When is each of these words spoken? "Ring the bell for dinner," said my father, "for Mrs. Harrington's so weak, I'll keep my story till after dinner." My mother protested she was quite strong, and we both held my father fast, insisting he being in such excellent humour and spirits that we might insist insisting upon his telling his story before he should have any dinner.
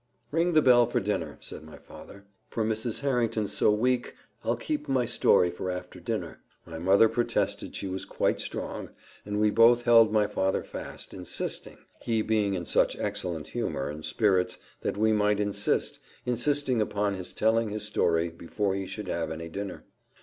"Ring 0.31 0.53
the 0.53 0.63
bell 0.63 0.87
for 0.87 0.99
dinner," 0.99 1.37
said 1.41 1.61
my 1.61 1.77
father, 1.77 2.25
"for 2.49 2.65
Mrs. 2.65 3.01
Harrington's 3.01 3.53
so 3.53 3.69
weak, 3.71 4.15
I'll 4.43 4.55
keep 4.55 4.89
my 4.89 5.05
story 5.05 5.51
till 5.51 5.69
after 5.69 5.99
dinner." 5.99 6.41
My 6.65 6.79
mother 6.79 7.07
protested 7.07 7.75
she 7.75 7.85
was 7.85 8.03
quite 8.05 8.39
strong, 8.39 8.89
and 9.27 9.39
we 9.39 9.51
both 9.51 9.83
held 9.83 10.11
my 10.11 10.25
father 10.25 10.63
fast, 10.63 11.13
insisting 11.13 11.77
he 12.01 12.23
being 12.23 12.55
in 12.55 12.65
such 12.65 12.97
excellent 12.97 13.49
humour 13.49 13.89
and 13.89 14.03
spirits 14.03 14.57
that 14.81 14.97
we 14.97 15.11
might 15.13 15.39
insist 15.39 15.99
insisting 16.25 16.81
upon 16.81 17.13
his 17.13 17.31
telling 17.31 17.69
his 17.69 17.83
story 17.83 18.29
before 18.29 18.73
he 18.73 18.87
should 18.87 19.07
have 19.07 19.29
any 19.29 19.49
dinner. 19.49 19.83